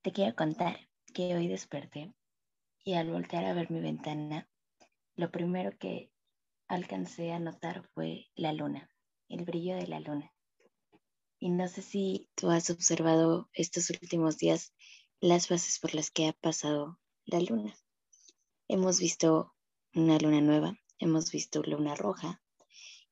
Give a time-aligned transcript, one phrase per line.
[0.00, 2.14] Te quiero contar que hoy desperté
[2.84, 4.48] y al voltear a ver mi ventana,
[5.16, 6.12] lo primero que
[6.68, 8.88] alcancé a notar fue la luna,
[9.28, 10.32] el brillo de la luna.
[11.40, 14.72] Y no sé si tú has observado estos últimos días
[15.20, 17.74] las fases por las que ha pasado la luna.
[18.68, 19.56] Hemos visto
[19.94, 22.40] una luna nueva, hemos visto luna roja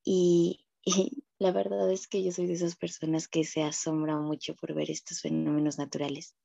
[0.05, 4.55] y, y, la verdad es que yo soy de esas personas que se asombran mucho
[4.55, 6.37] por ver estos fenómenos naturales.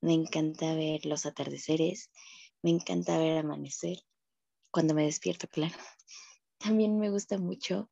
[0.00, 2.10] Me encanta ver los atardeceres,
[2.62, 3.98] me encanta ver amanecer,
[4.70, 5.74] cuando me despierto, claro.
[6.58, 7.90] También me gusta mucho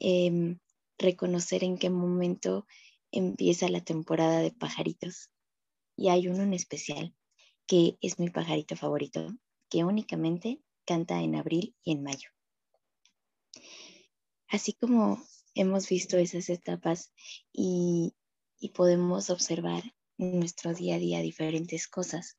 [0.00, 0.56] eh,
[0.98, 2.66] reconocer en qué momento
[3.10, 5.30] empieza la temporada de pajaritos.
[5.96, 7.14] Y hay uno en especial
[7.66, 9.34] que es mi pajarito favorito,
[9.70, 12.30] que únicamente canta en abril y en mayo.
[14.48, 15.22] Así como
[15.54, 17.12] hemos visto esas etapas
[17.52, 18.14] y
[18.74, 19.82] podemos observar
[20.18, 22.36] en nuestro día a día diferentes cosas,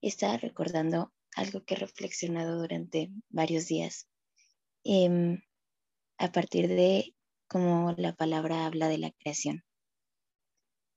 [0.00, 4.08] estaba recordando algo que he reflexionado durante varios días
[4.84, 5.38] eh,
[6.18, 7.14] a partir de
[7.48, 9.64] cómo la palabra habla de la creación.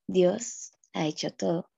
[0.06, 1.70] Dios ha hecho todo.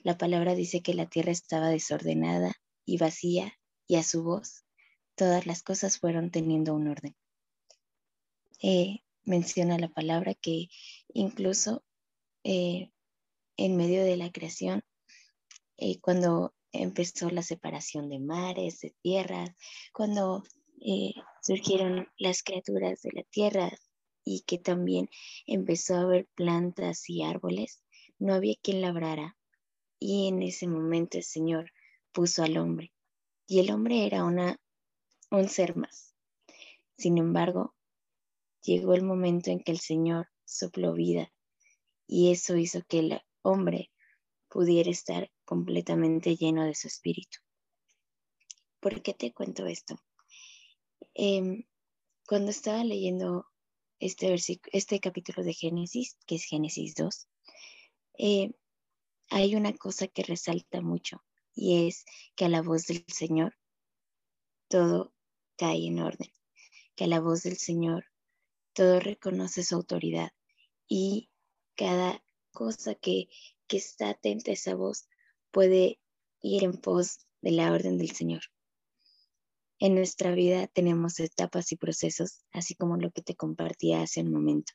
[0.00, 2.52] La palabra dice que la tierra estaba desordenada
[2.84, 3.52] y vacía
[3.86, 4.64] y a su voz
[5.16, 7.16] todas las cosas fueron teniendo un orden.
[8.62, 10.68] Eh, menciona la palabra que
[11.12, 11.84] incluso
[12.44, 12.92] eh,
[13.58, 14.82] en medio de la creación,
[15.76, 19.50] eh, cuando empezó la separación de mares, de tierras,
[19.92, 20.44] cuando
[20.80, 23.70] eh, surgieron las criaturas de la tierra
[24.24, 25.10] y que también
[25.46, 27.82] empezó a haber plantas y árboles,
[28.18, 29.36] no había quien labrara.
[29.98, 31.72] Y en ese momento el Señor
[32.12, 32.92] puso al hombre.
[33.48, 34.60] Y el hombre era una,
[35.30, 36.14] un ser más.
[36.96, 37.74] Sin embargo,
[38.62, 41.32] llegó el momento en que el Señor sopló vida
[42.06, 43.90] y eso hizo que el hombre
[44.48, 47.38] pudiera estar completamente lleno de su espíritu.
[48.80, 49.98] ¿Por qué te cuento esto?
[51.14, 51.66] Eh,
[52.26, 53.46] cuando estaba leyendo
[53.98, 54.36] este,
[54.72, 57.28] este capítulo de Génesis, que es Génesis 2,
[58.18, 58.50] eh,
[59.30, 61.22] hay una cosa que resalta mucho
[61.54, 62.04] y es
[62.36, 63.54] que a la voz del Señor
[64.68, 65.12] todo
[65.56, 66.30] cae en orden,
[66.94, 68.06] que a la voz del Señor
[68.72, 70.30] todo reconoce su autoridad
[70.86, 71.30] y
[71.74, 72.22] cada
[72.58, 73.28] cosa que,
[73.68, 75.06] que está atenta a esa voz
[75.52, 76.00] puede
[76.42, 78.42] ir en pos de la orden del Señor.
[79.78, 84.32] En nuestra vida tenemos etapas y procesos, así como lo que te compartía hace un
[84.32, 84.72] momento.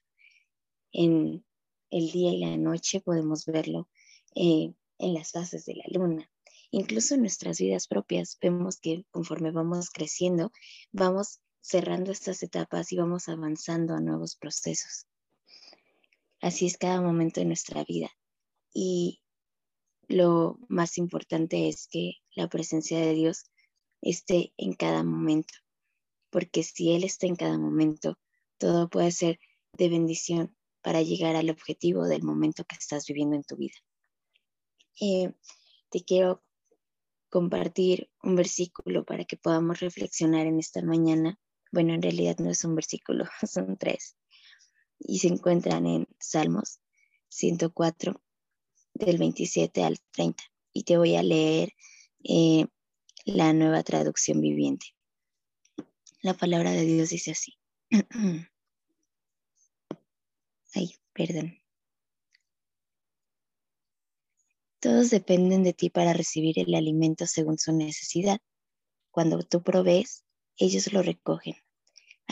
[0.93, 1.45] En
[1.89, 3.89] el día y la noche podemos verlo
[4.33, 6.31] eh, en las fases de la luna.
[6.71, 10.53] Incluso en nuestras vidas propias vemos que conforme vamos creciendo,
[10.93, 15.05] vamos cerrando estas etapas y vamos avanzando a nuevos procesos.
[16.43, 18.11] Así es cada momento de nuestra vida.
[18.73, 19.21] Y
[20.09, 23.45] lo más importante es que la presencia de Dios
[24.01, 25.53] esté en cada momento,
[26.29, 28.19] porque si Él está en cada momento,
[28.57, 29.39] todo puede ser
[29.77, 33.77] de bendición para llegar al objetivo del momento que estás viviendo en tu vida.
[34.99, 35.33] Eh,
[35.89, 36.43] te quiero
[37.29, 41.39] compartir un versículo para que podamos reflexionar en esta mañana.
[41.71, 44.17] Bueno, en realidad no es un versículo, son tres.
[45.05, 46.79] Y se encuentran en Salmos
[47.29, 48.21] 104,
[48.93, 50.43] del 27 al 30.
[50.71, 51.73] Y te voy a leer
[52.23, 52.67] eh,
[53.25, 54.87] la nueva traducción viviente.
[56.21, 57.57] La palabra de Dios dice así.
[60.73, 61.59] Ay, perdón.
[64.79, 68.39] Todos dependen de ti para recibir el alimento según su necesidad.
[69.11, 70.25] Cuando tú provees,
[70.57, 71.55] ellos lo recogen.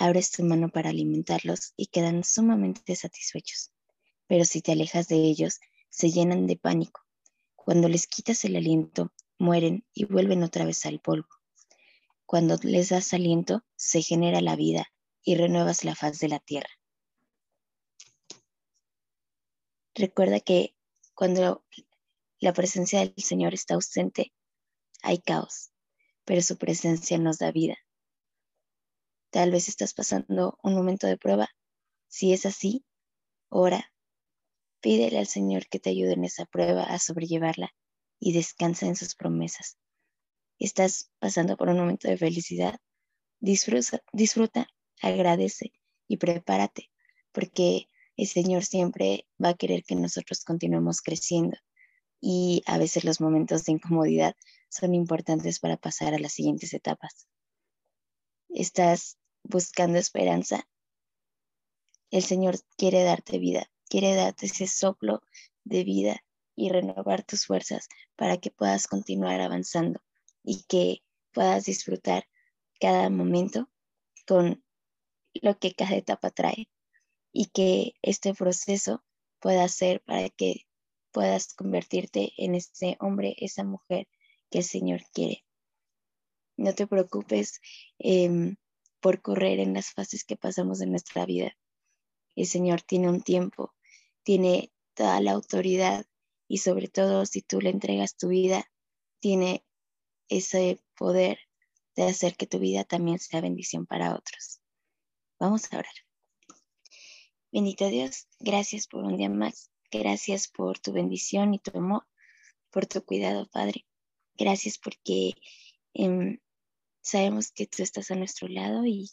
[0.02, 3.72] Abres tu mano para alimentarlos y quedan sumamente satisfechos.
[4.26, 7.02] Pero si te alejas de ellos, se llenan de pánico.
[7.56, 11.28] Cuando les quitas el aliento, mueren y vuelven otra vez al polvo.
[12.26, 14.92] Cuando les das aliento, se genera la vida
[15.22, 16.72] y renuevas la faz de la tierra.
[19.94, 20.76] Recuerda que
[21.14, 21.64] cuando
[22.40, 24.34] la presencia del Señor está ausente,
[25.04, 25.70] hay caos,
[26.26, 27.78] pero su presencia nos da vida.
[29.32, 31.48] Tal vez estás pasando un momento de prueba.
[32.10, 32.84] Si es así,
[33.48, 33.94] ora,
[34.82, 37.74] pídele al Señor que te ayude en esa prueba a sobrellevarla
[38.20, 39.78] y descansa en sus promesas.
[40.60, 42.80] Estás pasando por un momento de felicidad,
[43.40, 44.68] disfruta,
[45.02, 45.72] agradece
[46.10, 46.92] y prepárate,
[47.32, 47.88] porque
[48.18, 51.58] el Señor siempre va a querer que nosotros continuemos creciendo
[52.20, 54.36] y a veces los momentos de incomodidad
[54.70, 57.28] son importantes para pasar a las siguientes etapas.
[58.50, 60.68] Estás buscando esperanza.
[62.10, 65.22] El Señor quiere darte vida, quiere darte ese soplo
[65.64, 66.24] de vida
[66.56, 70.02] y renovar tus fuerzas para que puedas continuar avanzando
[70.44, 72.28] y que puedas disfrutar
[72.80, 73.70] cada momento
[74.28, 74.64] con
[75.34, 76.70] lo que cada etapa trae
[77.32, 79.04] y que este proceso
[79.40, 80.68] pueda ser para que
[81.12, 84.08] puedas convertirte en ese hombre, esa mujer
[84.50, 85.46] que el Señor quiere.
[86.58, 87.60] No te preocupes
[88.00, 88.56] em,
[89.02, 91.58] por correr en las fases que pasamos en nuestra vida.
[92.36, 93.74] El Señor tiene un tiempo,
[94.24, 96.06] tiene toda la autoridad
[96.48, 98.70] y sobre todo si tú le entregas tu vida,
[99.20, 99.66] tiene
[100.30, 101.40] ese poder
[101.96, 104.62] de hacer que tu vida también sea bendición para otros.
[105.40, 105.94] Vamos a orar.
[107.52, 109.72] Bendito Dios, gracias por un día más.
[109.92, 112.08] Gracias por tu bendición y tu amor,
[112.70, 113.86] por tu cuidado, Padre.
[114.38, 115.34] Gracias porque
[115.94, 116.40] em,
[117.02, 119.10] sabemos que tú estás a nuestro lado y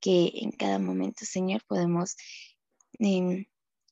[0.00, 2.16] que en cada momento, Señor, podemos
[2.98, 3.46] em,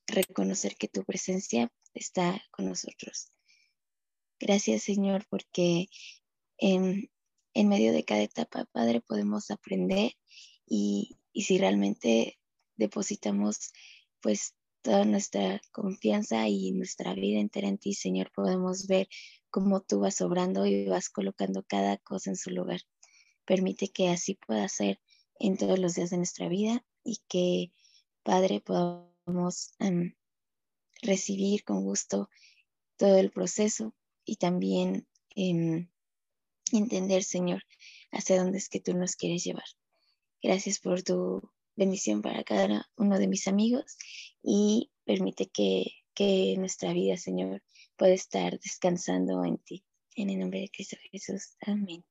[0.07, 3.31] reconocer que tu presencia está con nosotros.
[4.41, 5.89] Gracias, Señor, porque
[6.59, 7.11] en,
[7.55, 10.13] en medio de cada etapa, Padre, podemos aprender
[10.67, 12.39] y, y si realmente
[12.77, 13.73] depositamos
[14.21, 19.09] pues toda nuestra confianza y nuestra vida entera en ti, Señor, podemos ver
[19.51, 22.81] cómo tú vas obrando y vas colocando cada cosa en su lugar.
[23.49, 25.01] Permite que así pueda ser
[25.41, 27.73] en todos los días de nuestra vida y que,
[28.23, 30.15] Padre, podamos em,
[31.01, 32.29] recibir con gusto
[32.99, 33.95] todo el proceso
[34.27, 35.89] y también em,
[36.73, 37.63] entender, Señor,
[38.13, 39.65] hacia dónde es que tú nos quieres llevar.
[40.43, 41.41] Gracias por tu
[41.75, 43.97] bendición para cada uno de mis amigos
[44.43, 47.63] y permite que, que nuestra vida, Señor,
[47.97, 49.87] pueda estar descansando en ti.
[50.17, 51.57] En el nombre de Cristo Jesús.
[51.63, 52.05] Amén.